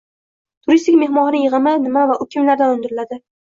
Turistik-mehmonxona 0.67 1.43
yig’imi 1.43 1.77
nima 1.87 2.09
va 2.15 2.19
u 2.27 2.31
kimlardan 2.33 2.77
undiriladi? 2.81 3.25